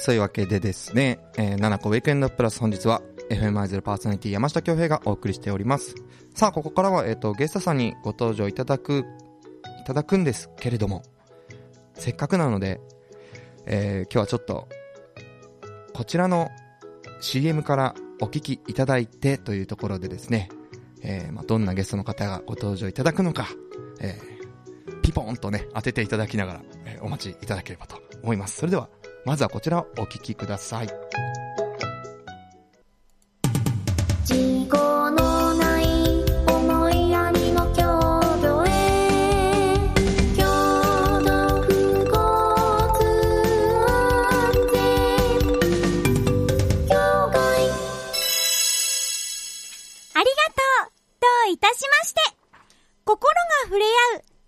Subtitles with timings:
[0.00, 5.94] そういうわけでですね、えー、7個ウェイクエンドプラス本日は FM アイゼルパーソナリティ山下恭平がお送りしております。
[6.34, 9.04] さあ、ここからは、えっ、ー、と、ゲストさんにご登場いただく、
[9.82, 11.02] いただくんですけれども、
[11.94, 12.80] せっかくなので、
[13.66, 14.68] えー、今日はちょっと、
[15.92, 16.48] こちらの
[17.20, 20.48] CM からお聞きいただいてというところでですね、
[21.02, 23.48] えー、まあ、どんなゲストの方がご登場いただくのか、
[24.00, 28.56] えー、ピポンとね、当てていただきながら、えー、お待ちいただければと思います。
[28.56, 28.88] それでは、
[29.24, 30.88] まずはこちらをお聞きください。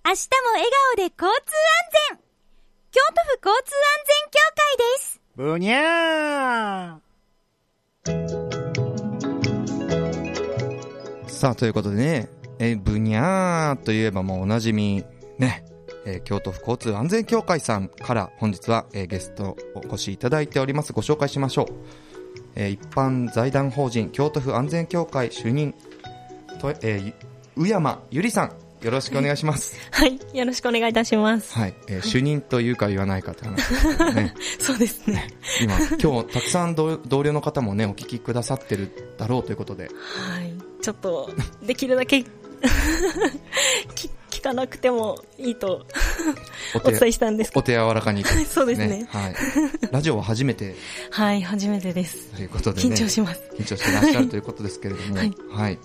[0.05, 1.33] 明日も笑顔で交通安
[2.11, 2.19] 全。
[2.93, 6.97] 京都府交通安全協会ですブニャー
[11.29, 15.05] さあ、ということでね、えブニャーといえばもうおなじみ、
[15.39, 15.67] ね、
[16.07, 20.95] えー、京都府交通安全協会さんから本日は、えー、ゲストお越しいただいております。
[20.95, 21.67] ご紹介しましょう。
[22.55, 25.75] えー、一般財団法人京都府安全協会主任
[26.59, 27.15] と、えー、
[27.57, 28.53] 宇山ゆりさん
[28.83, 29.77] よろしくお願いします。
[29.93, 31.55] はい、よろしくお願いいたします。
[31.55, 34.35] はい、えー、主任というか言わないかって話ですね。
[34.59, 35.29] そうですね。
[35.61, 39.85] 今、今日たくさん同僚の方もね、お聞きくださってるだろうということで。
[39.85, 39.89] は
[40.41, 40.53] い、
[40.83, 41.31] ちょっと、
[41.63, 42.25] できるだけ
[44.31, 45.87] 聞かなくてもいいと
[46.75, 49.07] お伝えしたんですお手柔らかに、ね、そうですね。
[49.09, 49.35] はい。
[49.93, 50.75] ラジオは初めて。
[51.11, 52.29] はい、初めてです。
[52.35, 53.41] ということで、ね、緊張します。
[53.57, 55.79] 緊張してらっしゃるということですけれども、 はい、はい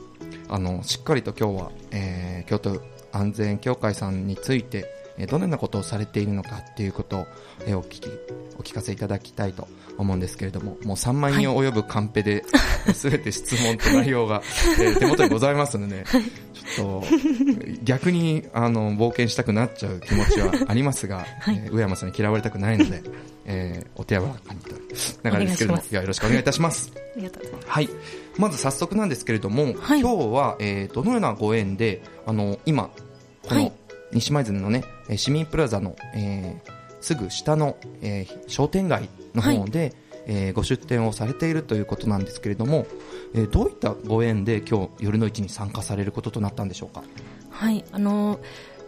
[0.50, 2.82] あのしっかりと今日は、えー、京都
[3.12, 4.86] 安全協会さんについて、
[5.26, 7.28] どのようなことをされているのかっていうことを、
[7.66, 8.10] えー、お聞き
[8.58, 9.68] お聞かせいただきたいと
[9.98, 12.44] 思うんですけれどももう3万人及ぶカンペで、
[12.94, 14.42] す、べ、て質問と内容が、
[14.80, 16.06] えー、手元にございますので、
[16.54, 17.08] ちょっと
[17.84, 23.02] 逆にあの冒険したくなっちゃう気持ちはありますが、 はい、えー、上山さんに嫌われたくないので、
[23.46, 24.80] えー、お手柔らかにという
[25.24, 26.92] 流れですけれども、いやよろしくお願いいたします。
[26.96, 27.68] ありがとうございます。
[27.70, 27.90] はい。
[28.38, 32.92] まず早速なんですけれども、はい、今日は、えー、どのようなご縁で、あの、今、
[33.48, 33.72] この
[34.12, 34.84] 西舞鶴のね、
[35.16, 39.94] 市民プラザの、えー、すぐ下の、えー、商店街の方で、はい、
[40.28, 42.88] えー、ご出店をされているということなんですけれども、
[43.34, 47.04] えー、どういったご縁で今日夜の市に参加されることとなったんでしょうか？
[47.50, 48.40] はい、あのー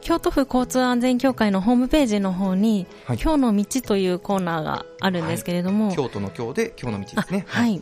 [0.02, 7.44] 京都府交通安全協会のホームページの方に、はい、今日の道というコーナーがあるんですけれども、はい、京都の今日で今日の道ですね。
[7.46, 7.81] はい。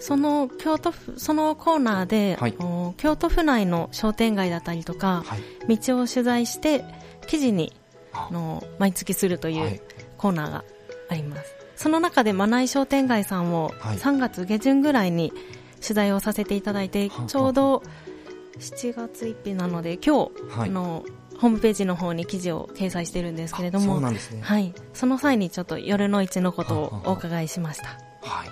[0.00, 2.54] その京都府そのコーナーで、はい、
[2.96, 5.24] 京都府内の商店街だったりとか、
[5.68, 6.84] 道を取材して
[7.26, 7.72] 記事に
[8.30, 9.80] の毎月するという
[10.16, 10.64] コーナーが
[11.08, 11.54] あります。
[11.76, 15.32] その中でマナイ商店街さんを3月下旬ぐらいに
[15.80, 17.82] 取材をさせていただいて、ちょうど
[18.58, 21.04] 7月1日なので今日、あの
[21.38, 27.90] ホームページの方に記事を掲載してるんですけれども、ね、はい、その際にちょっと夜の市のことをお伺いしました。
[28.22, 28.48] はい、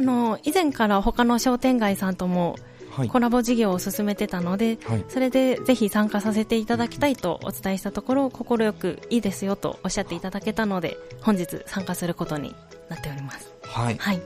[0.00, 2.56] あの以前から他の商店街さんとも
[3.08, 12.54] コラボ事業を進めてたので、はい、それでぜひ参加させていただきたいとお伝えしたところ快くいいですよとおっしゃっていただけたので本日参加することに
[12.88, 13.52] なっております。
[13.62, 14.22] はい、はい。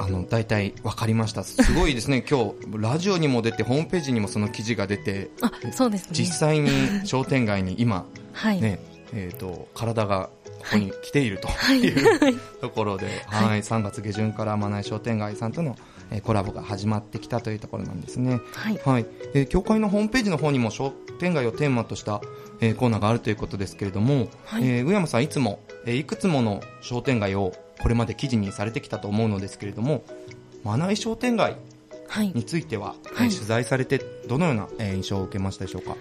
[0.00, 6.70] あの大体分かりました、すごいですね、 今日ラジオにも出て、ホームページにもその記事が出て、あそうです、ね、実際に
[7.04, 8.60] 商店街に今、はい。
[8.60, 8.78] ね
[9.12, 10.30] えーと、体が
[10.70, 11.88] ここに来ているとい。
[11.90, 15.76] う、はい、ところで、はい、はい、3月下旬からまない商店街さんとの、
[16.10, 18.40] えー、コラボが始まってきたというところなんですね。
[18.52, 22.20] はい、はい、えー、協会のホームページの方にも商店街をテーマとした、
[22.60, 30.02] えー、コーナーがあるということですけれども、はい、えー、上山さん、いつも、えー、いくつもの商店街をこれまで記事にされてきたと思うのですけれども
[30.64, 31.56] マナイ商店街
[32.34, 33.98] については、はい、取材されて
[34.28, 35.96] どのような印象を受けましたでしょうか？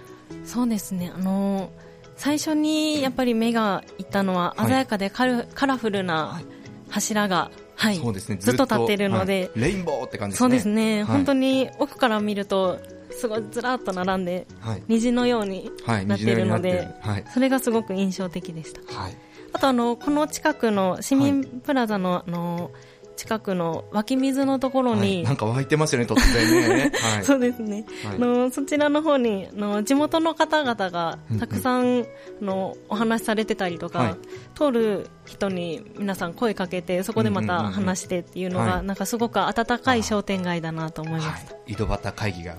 [0.45, 1.11] そうですね。
[1.13, 1.69] あのー、
[2.17, 6.41] 最初にやっぱり目がいったのは鮮やかでカル、はい、カラフルな
[6.89, 10.43] 柱が、はい、そうですね、ずっと立っているので、レインボーって感じですね。
[10.43, 12.79] そうですね、本当に奥から見ると
[13.11, 14.47] すごいずらっと並んで、
[14.87, 16.87] 虹のようになっているので、
[17.33, 18.81] それがすごく印象的でした。
[18.99, 19.17] はい。
[19.53, 22.71] あとあのこの近くの市民プラザの、あの
[23.17, 26.91] 近くの湧き水のところに、はい、なんか湧いてますよね、突然ね。
[27.15, 27.83] はい、そうですね。
[28.05, 32.05] はい、のそちらの方にの地元の方々がたくさん
[32.39, 34.15] のお話されてたりとか、はい、
[34.55, 41.55] 通る人に皆さん声かけてそこでまた話してっていうのが、なんかすごく温かい商店街だなと思いました。
[41.65, 42.55] 井戸端会議が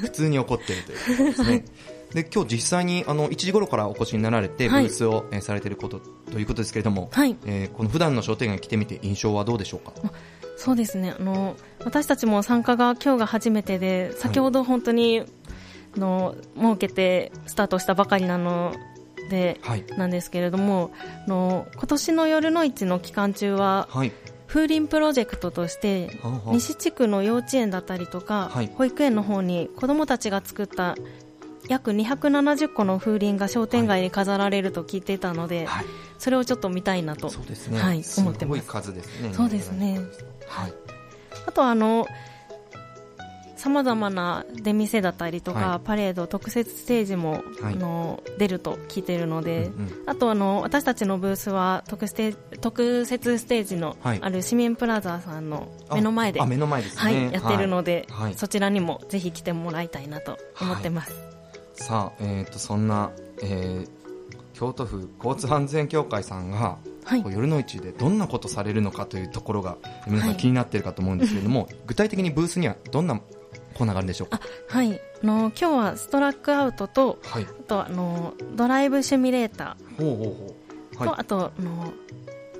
[0.00, 1.64] 普通に起こっているということですね。
[2.12, 6.00] で今日実際にあの1時頃からお越しになられて、ブースを、えー、されていること
[6.30, 7.36] ということですけれども、はい。
[7.44, 9.92] えー、この普段の商店街に来てみて印象はどうでしょうか？
[10.56, 11.14] そうですね。
[11.18, 15.28] あの私たちも参加が今日が初めてで先ほど本当に、はい、
[16.00, 18.74] の設けてスタートしたばかりなの
[19.30, 20.92] で、はい、なんですけれども
[21.26, 24.12] の今年の夜の市の期間中は、はい、
[24.46, 26.10] 風鈴プロジェクトとして
[26.46, 30.96] 西地区の幼稚園だったりとか、はい、保育園の方に子どもたちが作った
[31.68, 35.86] 約270個の風鈴が商店街に飾られると聞いていたので、はい、
[36.18, 38.62] それをちょっと見たいなと、そうですね、はい、思ってます。
[38.62, 39.32] す数ですね。
[39.32, 40.00] そうですね。
[40.48, 40.74] はい。
[41.46, 42.06] あとあの
[43.56, 52.06] さまざまな出店だったりとか、はい、パレード特設ステージも、はい、あの出ると聞いているので、うんうん、あとあの私たちのブースは特
[52.60, 61.35] 特設ステージのある市民プラザさんの目の前で、目の前です、ね、はい、やってるので、はい、そちらにもぜひ来てもらいたいなと思ってます。
[61.76, 63.12] さあ、えーと、そんな、
[63.42, 63.88] えー、
[64.54, 69.76] 京都府交通安全協会さんが、はい、夜の市でどんなことされるのかというところが
[70.08, 73.20] 皆さん気になっているかと思うんですけれども、はい、具体的にブースにはどんな
[73.74, 74.40] コーナーがあるんでしょうか？
[74.68, 75.00] はい。
[75.22, 80.02] あの今日はストラックアウトと、はい、あとあのドライブシミュレーター。
[80.02, 80.56] ほうほうほ
[80.94, 81.92] う、はい、とあとあの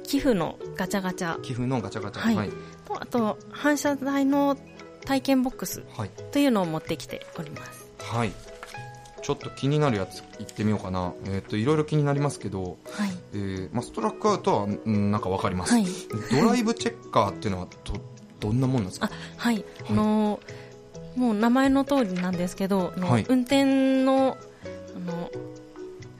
[0.05, 1.41] 寄付のガチャガチャ。
[1.41, 2.51] 寄付のガチャガチャ、はい、
[2.87, 4.57] とあと反射材の
[5.05, 5.83] 体験ボックス
[6.33, 7.91] というのを持ってきております。
[7.99, 8.33] はい
[9.26, 13.11] ちょっと気になるやつ言ってみようかな、えーと、いろいろ気になりますけど、はい。
[13.32, 15.87] えーまあ、ストラックアウトは、うん、なんか分かります、はい、
[16.31, 17.94] ドライブチェッカーっていうのはど
[18.38, 19.11] どんなものなんですか？
[19.37, 20.67] はい、あのー
[21.17, 24.37] もう名前の通りなんですけど、はい、運転の
[24.94, 25.31] あの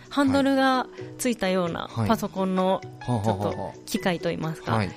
[0.09, 0.89] ハンドルが
[1.19, 4.91] ついたようなパソコンのちょっと機械といいますか、はい、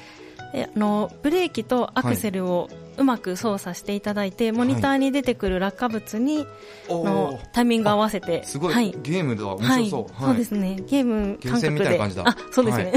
[0.55, 2.69] あのブレーキとアクセルを
[2.99, 6.45] うまく操作していただいて、モニターに出てくる落下物に、
[6.89, 12.93] のタイミング合わせて、すごい、はい、ゲームだ、面白そう、そうですね、ゲーム感覚で、あそうですね、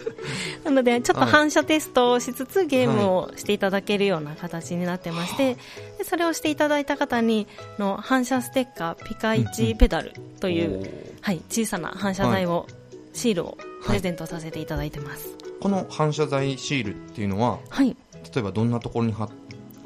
[0.64, 5.56] なので、ちょっと反射テストをしつつ、ゲームをしていただけるような形になってまして、
[5.98, 7.46] でそれをしていただいた方に
[7.78, 12.66] の反射ステッカー、ピカ1ペダルという、はい、小さな反射材を、
[13.12, 15.28] シールをプレゼントさせていただいてます。
[15.60, 17.96] この反射材シールっていうのは、はい、
[18.32, 19.28] 例えばどんなところに貼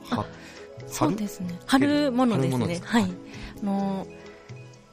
[0.05, 0.25] 貼
[0.87, 1.59] そうですね。
[1.67, 2.13] 貼る？
[2.13, 2.81] ものですね。
[2.85, 3.05] はい。
[3.63, 4.07] あの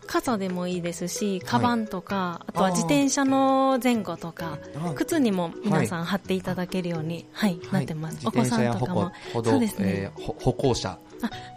[0.08, 4.60] 傘でもいいですし、カバンとか、はい、あとは自転車の前後とか、
[4.94, 8.20] 靴にも皆さん貼っていただけるように、はい、はい、なってます。
[8.28, 11.00] お子さんとかも、そうですね、えー、歩行者。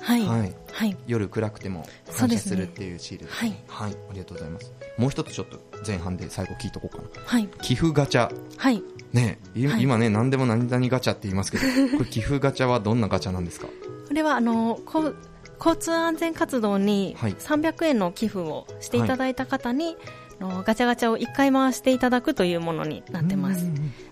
[0.00, 1.86] はい、はい、はい、夜暗くても
[2.16, 4.72] 反射するっていうシール、ね、はい、はい、ありがとうございます。
[4.96, 7.08] もう一つちょっと前半で最後聞いとこうかな。
[7.26, 7.48] はい。
[7.60, 8.34] 寄付ガチャ。
[8.56, 8.82] はい。
[9.12, 11.64] ね、今ね、何でも何々ガチャって言いますけど、
[11.96, 13.66] これ寄付ガチャはどんなガチャなんですか？
[13.66, 15.14] これはあのこ
[15.58, 19.96] 交通安全活動に300円の寄付をしていただいた方に、
[20.40, 23.66] はい、ガチャガチャを1回回していただくというものになってます。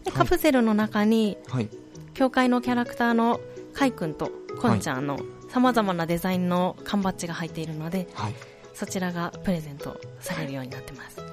[0.04, 1.68] でカプセルの中に、はい、
[2.14, 3.40] 教会のキャラクターの
[3.74, 5.18] カイ君とコンちゃんの
[5.50, 8.34] さまざまなデザインの缶バッジが入っているので、はい、
[8.74, 11.25] そちらがプレゼントされるようになってます。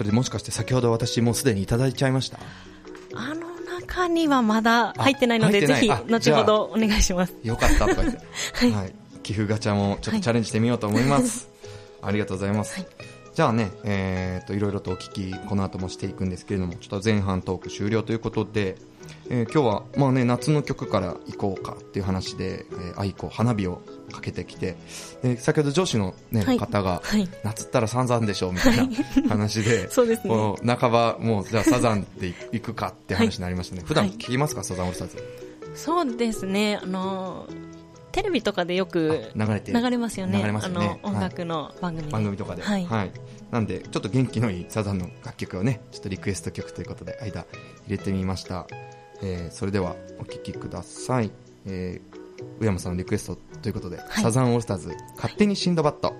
[0.00, 2.38] それでもしかして先ほど私もすでにいただいちゃいました？
[3.14, 3.50] あの
[3.80, 7.34] 中にはまだ入ってないのでぜひ後ほどお願いします。
[7.42, 8.18] よかったとか言って、
[8.72, 11.50] はい、寄付ガチャもちょっとチャレンジしてみようと思います、
[12.00, 12.86] はい、ありがとうございます、はい、
[13.34, 18.76] じゃあね、えー、といろいろとお聞きこの後もしていくんですけれどもちょっと前半トーク終了ということで、
[19.28, 24.76] えー、今日はまあね夏の曲から行こうかっていう話で、えー、愛子花火をかけてきて
[25.22, 35.50] で先ほど上司の、ね、はい、方が、はい、夏ったらサザンでしょうみたいな話で そうです、ね、この半ばもうじゃあサザンで行くかって話になりましたね、はい、普段聞きますか、サザンオールスターズ。
[35.74, 36.80] そうですね。
[36.82, 37.46] あの
[38.12, 40.60] テレビとかでよく流れて流れますよね、ね。
[40.62, 43.12] あの音楽の番組、番組とかで、はい、はい、
[43.50, 47.46] なんでちょっと元気のいいサザンの楽曲をねちょっとリクエスト曲ということで間入
[47.88, 48.66] れてみました、
[49.22, 51.30] えー、それではお聴きください、
[51.66, 52.09] えー
[52.60, 56.14] 宇山さんのリクエストということで、はい、サザンオールスターズ勝手にシンドバッド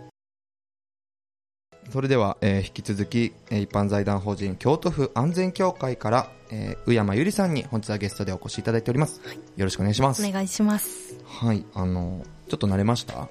[1.90, 10.24] それでは、えー、引き続き、えー、一般財団法人京都府安全協会から、えー、宇山ゆりさんに本日はゲストでお越しいただいております、はい、よろしくお願いします。
[10.24, 11.16] お願いします。
[11.26, 13.28] はいあのちょっと慣れました？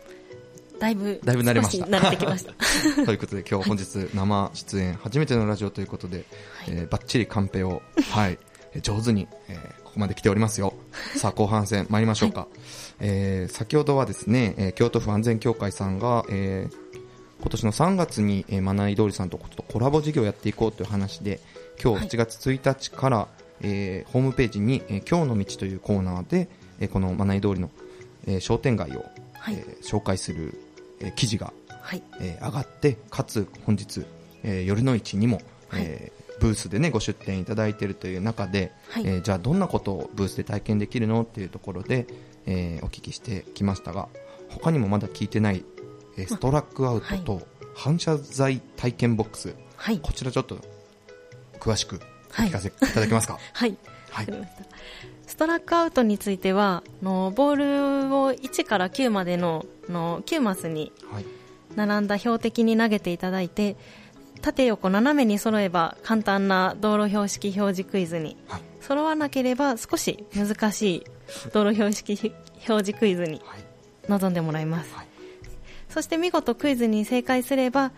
[0.80, 1.86] だいぶだいぶ慣れました。
[1.86, 2.54] 慣れてきました。
[3.06, 6.26] ということで今日本日生出演初めてのラジオということで、はい、
[6.70, 7.82] えー、バッチリカンペを
[8.12, 8.38] はい
[8.82, 10.74] 上手に、えー、ここまで来ておりますよ。
[11.18, 12.50] さあ後半戦参りましょうか、はい、
[13.00, 16.76] えー、先ほどはですね、えー、京都府安全協会さんが、えー、
[17.42, 21.40] 今年の3月に、えー、まない通りさんとコラボ事業をやっていこうという話で
[21.82, 23.28] 今日7月1日から、はい、
[23.62, 26.50] えー、ホームページに、えー、今日の道というコーナーで、
[26.80, 27.70] えー、このまない通りの、
[28.28, 30.60] えー、商店街を、はい、えー、紹介する、
[31.00, 31.54] えー、記事が
[31.90, 34.06] はい、えー、上がってかつ本日、
[34.44, 41.22] えー、夜の市にも、はい、えー、ブースでねご出店いただいているという中で、はい、えー、じゃあどんなことをブースで体験できるの？
[41.22, 42.08] っていうところで、
[42.46, 44.08] えー、お聞きしてきましたが
[44.50, 45.64] 他にもまだ聞いてない、
[46.18, 50.58] えー、ストラックアウトと反射材体験ボックス、はい、こちらちょっと
[51.60, 53.38] 詳しくお聞かせいただけますか？
[53.54, 53.76] はい、
[54.12, 54.28] はい、
[55.28, 60.92] ストラックアウトについてはのボールを1から9までのの9マスに
[61.76, 63.76] 並んだ標的に投げていただいて
[64.42, 71.04] 縦横斜めに揃えば簡単な道路標識表示クイズに、はい、揃わなければ少し難しい
[71.54, 72.34] 道路標識
[72.68, 73.42] 表示クイズに
[74.08, 75.08] 臨んでもらいます、はい、
[75.90, 77.92] そして見事クイズに正解すれば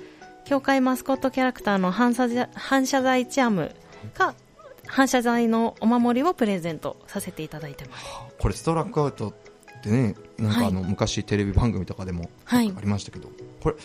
[0.45, 3.75] 協会マスコットキャラクターの反射反射材チャーム
[4.15, 4.33] が
[4.88, 8.05] 反射材のお守りをプレゼントさせていただいてます。
[8.38, 9.33] これストラックアウトっ
[9.81, 13.75] てねなんかあの、はい、昔テレビ番組とかでもありましたけど、はい、これ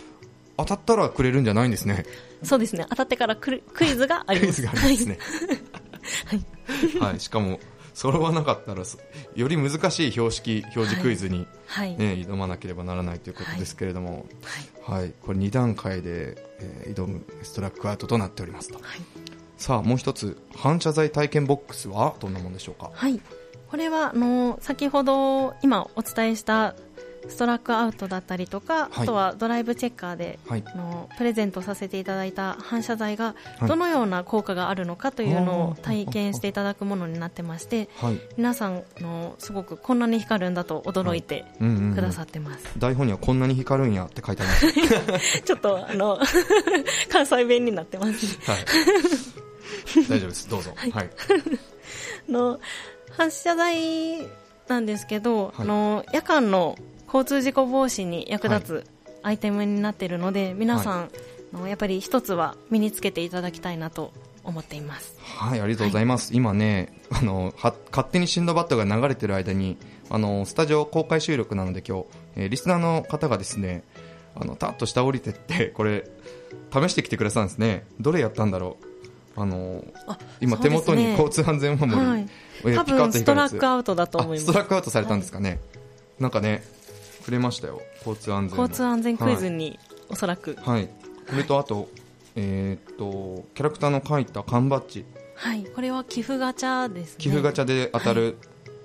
[0.56, 2.06] 当たったらくれるんじゃないんですね。
[2.42, 2.86] そうですね。
[2.90, 4.62] 当たってからクイズがあります。
[4.62, 5.18] クイズがありますね。
[6.24, 7.60] はい、はい、しかも
[7.94, 8.82] 揃わなかったら
[9.34, 11.96] より難しい標識表示クイズに、はい。
[11.96, 14.26] ね、挑まなければならないということですけれども、
[14.84, 18.80] はい、はい、これ2段階で、えー、挑むストラックアウトとなっておりますと、
[19.56, 22.90] さあもう一つ反射材体験ボックスはどんなものでしょうか？
[22.92, 23.20] はい。
[23.68, 26.76] これはあの先ほど今お伝えした
[27.28, 33.34] ストラックアウトだったりとか、はい、あとはドライブチェッカーで、はい、のプレゼントさせていただいた反射材が
[33.66, 45.42] どのような効果があるのかというのを体験していただくものになってまして、はい、皆さんのすごくこんなに光るんだと驚いてくださってます、台本にはこんなに光るんやって書いてあります。
[45.42, 46.18] ちょっとあの
[47.10, 48.64] 関西弁になってます、はい、
[50.08, 50.48] 大丈夫です。
[50.48, 51.10] どうぞ、はい、
[52.30, 52.60] の
[53.16, 54.26] 反射材
[54.68, 58.84] なんですけど、あの夜間の交通事故防止に役立つ
[59.22, 61.10] アイテムになっているので、皆さん、
[61.52, 64.12] はい、やっぱり一つは身につけていただきたいなと
[64.46, 65.16] 思っています。
[65.20, 69.76] はいありがとうございます、はい、今ねあのは勝手にシンドバッドが流れている間に
[70.08, 73.82] あのスタジオ公開収録なので今日、えー、リスナーの方がですね
[74.34, 76.08] あのタッと下降りてって これ
[76.72, 77.84] 試してきてくださるんですね。
[78.00, 78.86] どれやったんだろう。
[79.38, 79.84] あの
[80.40, 82.26] 今手元に交通安全守り、はい、
[82.74, 84.44] 多分ストラックアウトだと思います。
[84.44, 85.58] ストラックアウトされたんですかね、はい、
[86.20, 86.64] なんかね
[87.26, 87.82] くれましたよ。
[87.98, 89.78] 交通安全交通安全クイズに、はい、
[90.10, 90.56] おそらく。
[90.64, 90.88] はい。
[91.28, 91.88] これとあと
[92.36, 95.04] えー、っとキャラクターの書いた缶バッジ。
[95.34, 95.64] はい。
[95.64, 97.14] これは寄付ガチャですね。
[97.18, 98.34] 寄付ガチャで当たる、はい、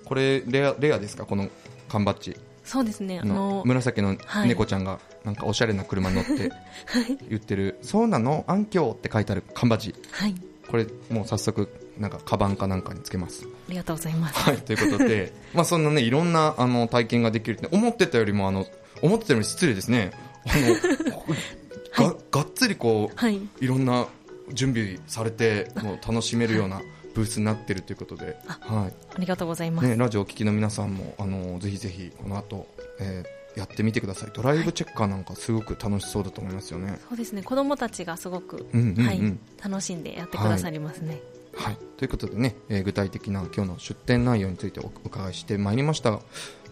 [0.05, 1.25] これレアレアですか？
[1.25, 1.49] この
[1.87, 2.35] 缶バッジ。
[2.63, 3.19] そうですね。
[3.21, 6.51] あの紫の猫ちゃんがなんかおしゃれな車に乗って
[7.29, 8.43] 言ってる、はい、そうなの？
[8.47, 9.93] 暗渠って書いてある缶バッジ。
[10.11, 10.35] はい
[10.71, 11.67] これもう早速
[11.99, 13.43] なんかカバンかなんかにつけます。
[13.43, 18.65] ありがとうございます、はい、ということで まあそんなねいろんなあの体験ができる思ってたよりもあの
[19.01, 20.11] 思ってたより失礼ですね。
[20.47, 24.07] あの、ががっつりこう、はい、いろんな
[24.53, 26.81] 準備されてもう楽しめるような
[27.13, 32.65] ブースになっているということで、はい、ありがとうございます、ね、ラジオを聴きの皆さんもあのぜひぜひこの後、
[32.99, 34.31] えーやってみてください。
[34.33, 37.43] ドライブチェッカーなんかすごく楽しそうだと思いますよね、そうですね。
[37.43, 41.21] 子供たちがすごく、うんうんうん、はい、楽しんでやってくださりますね、
[41.53, 46.19] はい、はい、ということでね、えー、具体的な今日の出店内容についてお伺いしてまいりました。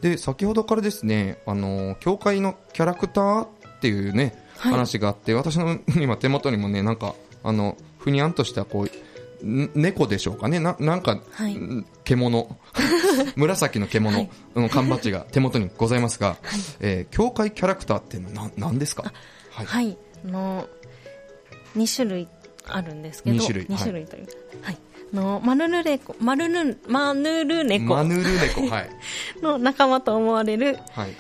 [0.02, 3.48] で先ほどからですねあの教会のキャラクターっ
[3.82, 8.92] ていうね、はい、話があって私の 今手元にもねなんかあのふにゃんとしたこう
[9.42, 10.60] 猫でしょうかね。
[10.60, 11.58] ななんか、はい、
[12.04, 12.58] 獣。
[13.36, 14.30] 紫の獣。
[14.56, 16.38] の缶バッジが 手元にございますが、はい、
[16.80, 19.12] えー、教会キャラクターっていうのは何ですか？
[19.52, 20.68] はい、はい、の
[21.78, 22.28] 2種類
[22.68, 24.28] あるんですけど2種類 ,2 種類という、
[24.62, 24.78] はい。
[25.14, 28.90] のマヌルレコマルヌマヌルネコマヌルネコ、はい、
[29.42, 31.16] の仲間と思われる、はい、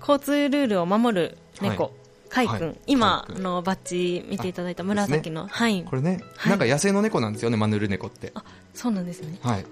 [0.00, 1.92] 交通ルールを守る猫、
[2.34, 8.32] カイ君、今のバッジ見ていただいた紫の、はい、これね、なんか野生の猫なんですよね、マヌルネコって。
[8.34, 8.42] あ、
[8.74, 9.38] そうなんですね。
[9.40, 9.64] はい。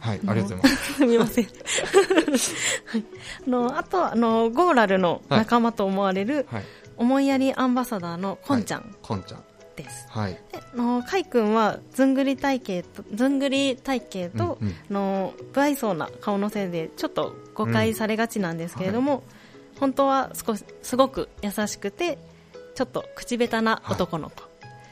[0.00, 0.92] はい、ありがとうございます。
[0.96, 1.44] すみません。
[1.44, 3.04] はい、
[3.46, 6.64] あのあとあのゴーラルの仲間と思われる、はい、
[6.96, 8.96] 思いやりアンバサダーのコンちゃん。
[9.02, 9.44] コンちゃん。
[9.76, 10.06] です。
[10.08, 10.32] はい。
[10.32, 19.12] で、のカイ君はずんぐり体型とずんぐり体型と、うんうん、の不愛想な顔のせいでちょっと誤解されがちなんですけれども。
[19.12, 19.41] うんはい
[19.82, 22.16] 本当は少しすごく優しくて
[22.76, 24.44] ちょっと口下手な男の子、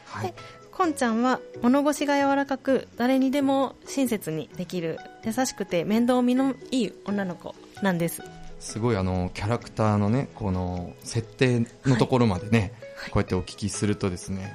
[0.06, 0.34] はい、で
[0.72, 8.24] こんちゃんは物腰が柔らかく誰にでも親切にできる優しくて面倒見のいい女の子なんです
[8.58, 14.52] すごいあのキャラクターのねこの設定のところまでね、はい、こうやってお聞きするとですね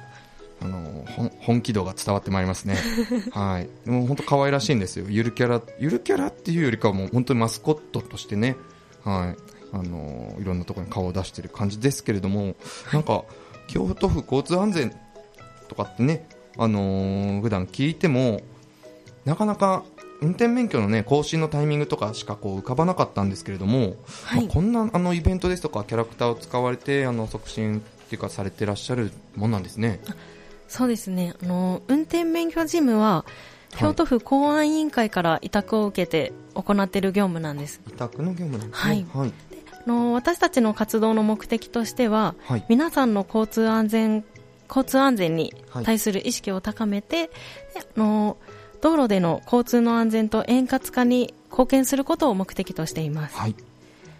[0.60, 1.06] あの
[1.40, 2.78] 本気度が伝わってまいりますね。
[3.32, 3.68] はい。
[3.84, 5.04] でも本当可愛らしいんですよ。
[5.06, 8.56] ゆるキャラ、ゆるキャラっていうよりかはもう本当にマスコットとしてね、
[9.04, 9.55] はい。
[9.72, 12.54] あのいろんなところに顔を出している感じですけれども、
[12.92, 13.24] なんか
[13.68, 14.94] 京都府交通安全
[15.68, 18.40] とかってね、あのー、普段聞いても
[19.24, 19.84] なかなか
[20.20, 30.00] 運転免許のね更新のタイミングとかしかこう浮かばなかったんですけれども、はい、まあ、こんなあのイベントですとかキャラクターを使われてあの促進っていうかされてらっしゃるもんなんですね。
[30.68, 31.34] そうですね。
[31.42, 33.24] あの運転免許事務は
[33.70, 37.80] 京都府公安委員会から委託を受けて行っている業務なんです。
[37.88, 38.90] 委託の業務なんですね。
[38.90, 39.06] はい。
[39.12, 39.32] はい、
[39.86, 44.24] の私たちの活動の目的としては、はい、皆さんの交通安全
[44.68, 47.28] 交通安全に対する意識を高めて、はい、
[47.96, 48.36] の
[48.80, 53.54] 道路での交通の安全と円滑化に貢献することを目的としています、はい、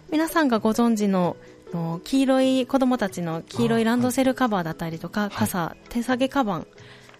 [0.09, 1.35] 皆さんがご存知の
[1.73, 6.67] の黄色い子供たちの黄色いランドセルカバーだったりとか、傘、手提げカバン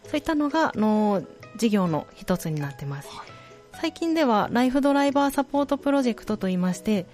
[0.05, 1.21] そういったのがの
[1.57, 3.09] 事業の一つになっています、
[3.73, 7.05] 最近ではライフドライバーサポートプロジェクトといいまして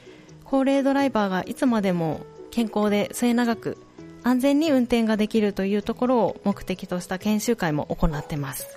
[0.54, 3.80] 高齢ドライバーがいつまでも健康で末永く
[4.22, 8.68] 安全に運転ができるというところを目的とした研修会も行っています。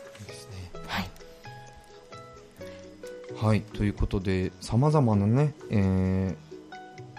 [0.87, 1.11] はい、
[3.37, 6.37] はい、ということでさまざまなね、えー、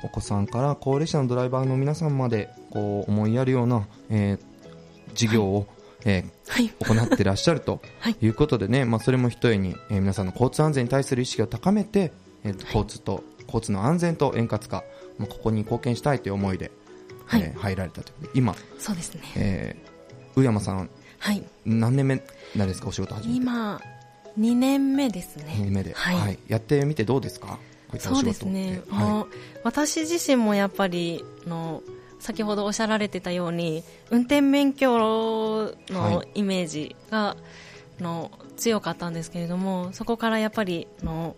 [0.03, 5.67] お子さんから高齢者のドライバーの皆さんまでこう思いやるような、えー、事業を、はい
[6.05, 7.79] えーはい、行ってらっしゃると
[8.21, 12.11] いうことでね、まあ、それもひとえに、えー、皆さんの交通安全に対する意識を高めて、
[12.43, 14.83] えー、交通と交通の安全と円滑化、
[15.17, 16.71] まあ、ここに貢献したいという思いで
[17.25, 20.89] はい、えー、入られたということで今そうですね、えー、宇山さん、
[21.19, 22.21] はい、何年目
[22.55, 23.41] なんですかお仕事始めて。
[23.41, 23.81] 今
[24.39, 25.45] 2年目ですね。
[25.57, 27.57] 2年目で、はい、はい、やってみてどうですか
[27.99, 31.81] そうですね、はい、私自身もやっぱりの
[32.19, 34.97] 先ほどおっしゃられてたように運転免許
[35.89, 37.37] のイメージが、
[37.99, 41.35] の強かったんですけれどもそこからやっぱりの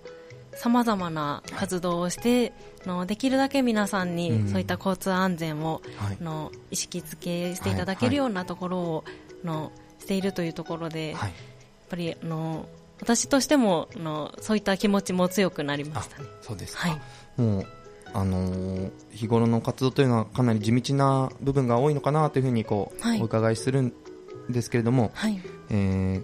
[0.60, 2.52] さまざまな活動をして、
[2.86, 5.82] のできるだけ皆さんにそういった交通安全を、
[6.20, 9.04] の意識づけしていただけるようなところを、
[9.46, 11.22] のしているというところで、やっ
[11.88, 12.68] ぱりの
[13.00, 16.28] 私としてものそういった気持ちも強くなりましたね。
[16.42, 17.68] そうですはい、もう
[18.14, 23.94] あのー、日頃の活動というのはかなり地道な部分が多いのかなというふうにこう、はい、お伺いするん
[24.50, 26.24] ですけれども、はい、えー、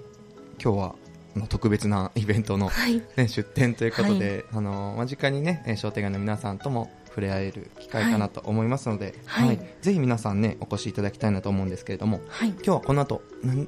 [0.62, 0.95] 今日は
[1.36, 2.88] の特別なイベントの、ね、は
[3.24, 13.21] い、出展ということで、はい、あの間近にね商店街の皆さんとも触れ合える機会かなと思いますので、はい、はい、ぜひ皆さんねお越しいただきたいなと思うんですけれども、はい、今日はこの後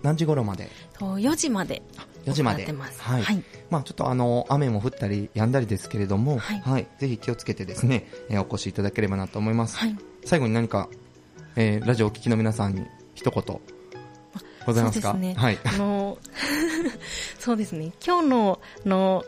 [0.04, 1.82] 何時頃まで？4時まで
[2.26, 2.66] 4時まで。
[2.66, 9.78] はい、はい、まあちょっとあの雨も降ったり止んだりですけれども、はい、ぜひ気をつけてですね、えー、お越しいただければなと思います、
[10.26, 10.90] 最後に何か、
[11.56, 13.77] えー、ラジオをお聞きの皆さんに一言
[14.68, 15.12] ございますか？
[15.12, 15.42] そうですね。
[15.42, 15.60] はい。
[15.64, 16.18] あの、
[17.40, 17.92] そうですね。
[18.06, 19.26] 今日の、の、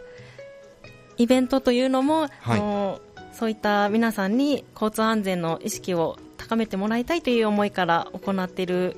[1.18, 3.02] イベントというのも、はい、の
[3.34, 8.98] そういった皆さんに交通安全の意識を高めてもらいたいという思いから行っている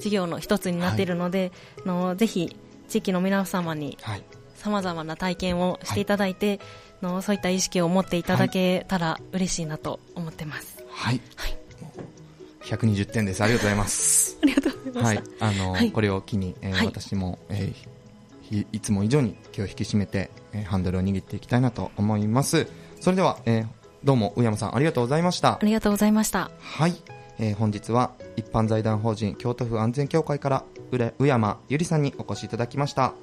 [0.00, 2.56] 事業の一つになっているので、はい、のぜひ
[2.88, 3.96] 地域の皆様に
[4.54, 6.60] さまざまな体験をしていただいて、
[7.02, 10.84] はい、のそういった意識を持っていただけたら嬉しいなと思ってます。
[10.90, 11.20] はい。
[11.36, 11.61] はい。
[12.64, 13.42] 120点です。
[13.42, 14.38] ありがとうございます。
[14.42, 15.40] ありがとうございます。
[15.40, 15.58] はい。
[15.58, 22.66] あの、はい、これを機に、えーはい、私も、えー、いつも以上に気を引き締めて、えー、ハンドルを握っていきたいなと思います。
[23.00, 23.66] それでは、えー、
[24.04, 25.54] どうも、宇山さんありがとうございました。
[25.54, 26.50] ありがとうございました。
[26.60, 26.94] はい。
[27.38, 30.64] えー、本日は一般財団法人京都府安全協会から
[31.18, 33.14] 宇山ゆりさんにお越しいただきました。